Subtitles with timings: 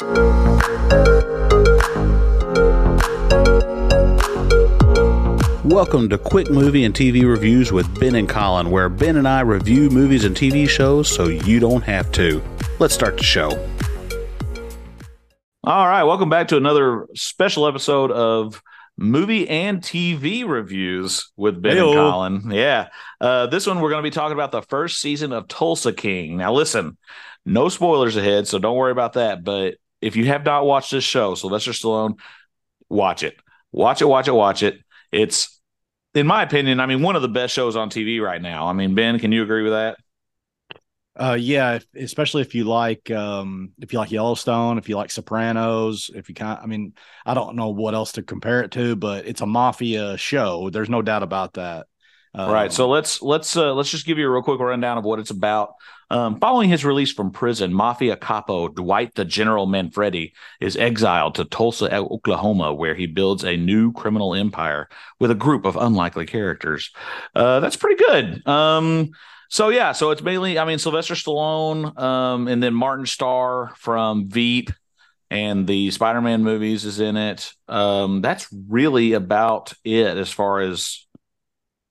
[0.00, 0.60] Welcome
[6.08, 9.90] to Quick Movie and TV Reviews with Ben and Colin, where Ben and I review
[9.90, 12.42] movies and TV shows so you don't have to.
[12.78, 13.50] Let's start the show.
[15.64, 18.62] All right, welcome back to another special episode of
[18.96, 21.90] movie and TV reviews with Ben Hey-o.
[21.90, 21.98] and
[22.42, 22.50] Colin.
[22.52, 22.88] Yeah.
[23.20, 26.38] Uh, this one, we're going to be talking about the first season of Tulsa King.
[26.38, 26.96] Now, listen,
[27.44, 29.44] no spoilers ahead, so don't worry about that.
[29.44, 32.18] But if you have not watched this show, Sylvester Stallone,
[32.88, 33.36] watch it.
[33.72, 34.80] Watch it, watch it, watch it.
[35.12, 35.60] It's,
[36.14, 38.66] in my opinion, I mean, one of the best shows on TV right now.
[38.66, 39.96] I mean, Ben, can you agree with that?
[41.16, 45.10] Uh, yeah, if, especially if you like um, if you like Yellowstone, if you like
[45.10, 46.94] Sopranos, if you kind, I mean,
[47.26, 50.70] I don't know what else to compare it to, but it's a mafia show.
[50.70, 51.88] There's no doubt about that.
[52.34, 52.72] Um, right.
[52.72, 55.30] So let's let's uh, let's just give you a real quick rundown of what it's
[55.30, 55.74] about.
[56.10, 61.44] Um, following his release from prison, mafia capo Dwight the General Manfredi is exiled to
[61.44, 64.88] Tulsa, Oklahoma, where he builds a new criminal empire
[65.20, 66.90] with a group of unlikely characters.
[67.34, 68.46] Uh, that's pretty good.
[68.46, 69.10] Um,
[69.50, 74.28] so yeah, so it's mainly, I mean, Sylvester Stallone, um, and then Martin Starr from
[74.28, 74.70] Veep
[75.30, 77.52] and the Spider-Man movies is in it.
[77.68, 81.06] Um, that's really about it as far as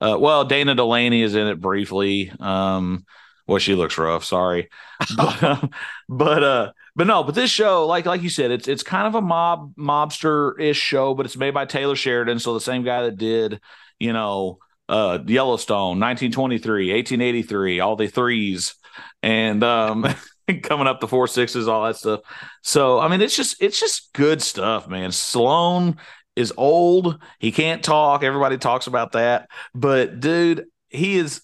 [0.00, 2.32] uh, well, Dana Delany is in it briefly.
[2.38, 3.04] Um,
[3.46, 4.24] well, she looks rough.
[4.24, 4.68] Sorry,
[5.16, 5.68] but uh,
[6.08, 9.14] but uh, but no, but this show, like like you said, it's it's kind of
[9.14, 13.02] a mob mobster ish show, but it's made by Taylor Sheridan, so the same guy
[13.02, 13.60] that did,
[13.98, 18.74] you know, uh, Yellowstone, 1923, 1883, all the threes,
[19.22, 20.06] and um,
[20.62, 22.20] coming up the four sixes, all that stuff.
[22.62, 25.10] So I mean, it's just it's just good stuff, man.
[25.10, 25.98] Stallone
[26.36, 27.18] is old.
[27.38, 28.22] He can't talk.
[28.22, 29.48] Everybody talks about that.
[29.74, 31.42] But dude, he is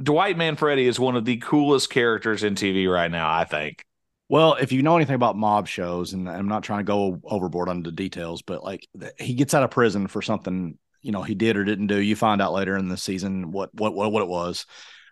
[0.00, 3.82] Dwight Manfredi is one of the coolest characters in TV right now, I think.
[4.28, 7.68] Well, if you know anything about mob shows, and I'm not trying to go overboard
[7.68, 8.86] on the details, but like
[9.18, 12.00] he gets out of prison for something you know he did or didn't do.
[12.00, 14.66] You find out later in the season what what what, what it was.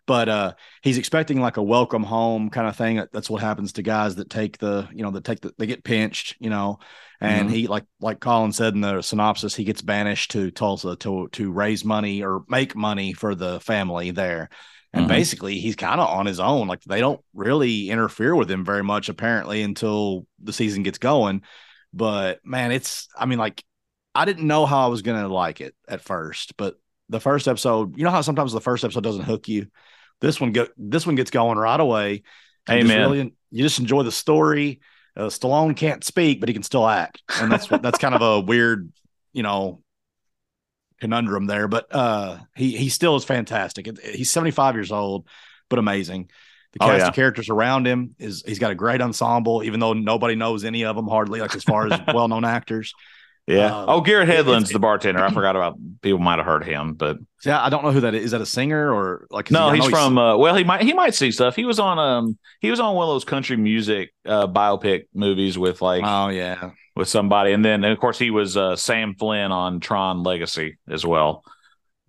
[0.06, 3.02] But uh, he's expecting like a welcome home kind of thing.
[3.12, 5.82] That's what happens to guys that take the, you know, that take the, they get
[5.84, 6.78] pinched, you know,
[7.20, 7.52] and Mhm.
[7.52, 11.50] he like like Colin said in the synopsis, he gets banished to Tulsa to to
[11.52, 14.50] raise money or make money for the family there.
[14.92, 15.08] And Mhm.
[15.08, 16.68] basically, he's kind of on his own.
[16.68, 21.42] Like they don't really interfere with him very much, apparently, until the season gets going.
[21.92, 23.64] But man, it's I mean, like
[24.14, 26.76] I didn't know how I was gonna like it at first, but
[27.08, 29.66] the first episode, you know how sometimes the first episode doesn't hook you.
[30.20, 32.22] This one go this one gets going right away.
[32.68, 33.10] Just Amen.
[33.10, 34.80] really- you just enjoy the story.
[35.16, 38.40] Uh, Stallone can't speak, but he can still act, and that's that's kind of a
[38.40, 38.90] weird,
[39.32, 39.80] you know,
[41.00, 41.68] conundrum there.
[41.68, 43.88] But uh, he he still is fantastic.
[44.02, 45.28] He's seventy five years old,
[45.68, 46.30] but amazing.
[46.72, 47.08] The Oh, cast yeah.
[47.08, 50.84] of characters around him is he's got a great ensemble, even though nobody knows any
[50.84, 52.92] of them hardly, like as far as well known actors.
[53.46, 53.76] Yeah.
[53.76, 55.22] Um, oh, Garrett it- Hedlund's the bartender.
[55.22, 58.14] I forgot about people might have heard him, but yeah, I don't know who that
[58.14, 58.24] is.
[58.26, 59.50] Is that a singer or like?
[59.50, 60.16] no, I know he's from.
[60.16, 61.54] Uh, well, he might he might see stuff.
[61.54, 65.58] He was on um he was on one of those country music uh biopic movies
[65.58, 69.52] with like Oh yeah, with somebody, and then of course he was uh, Sam Flynn
[69.52, 71.42] on Tron Legacy as well.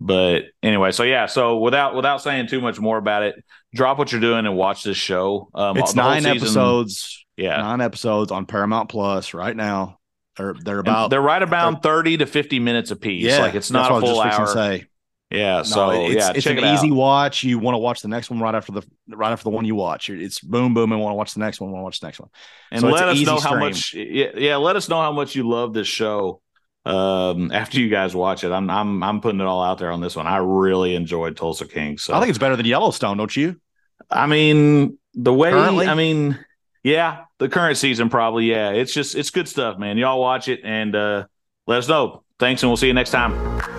[0.00, 3.42] But anyway, so yeah, so without without saying too much more about it,
[3.74, 5.48] drop what you're doing and watch this show.
[5.54, 7.22] Um, it's nine season- episodes.
[7.36, 9.98] Yeah, Nine episodes on Paramount Plus right now.
[10.36, 13.24] They're they're And about they're right about thirty to fifty minutes a piece.
[13.24, 13.38] yeah.
[13.38, 14.46] like it's not a full hour.
[14.46, 14.86] say.
[15.28, 17.42] Yeah, No, so it's, yeah, it's an it easy watch.
[17.42, 19.74] You want to watch the next one right after the right after the one you
[19.74, 20.08] watch.
[20.08, 21.72] It's boom boom and want to watch the next one.
[21.72, 22.28] Want to watch the next one.
[22.70, 23.92] and So let an us know how much.
[23.92, 26.42] Yeah, yeah, let us know how much you love this show.
[26.84, 30.00] Um, after you guys watch it, I'm I'm I'm putting it all out there on
[30.00, 30.28] this one.
[30.28, 31.98] I really enjoyed Tulsa King.
[31.98, 33.60] So I think it's better than Yellowstone, don't you?
[34.08, 35.88] I mean, the way Currently?
[35.88, 36.38] I mean,
[36.86, 38.70] yeah, the current season probably, yeah.
[38.70, 39.98] It's just it's good stuff, man.
[39.98, 41.26] Y'all watch it and uh
[41.66, 42.22] let us know.
[42.38, 43.75] Thanks, and we'll see you next time.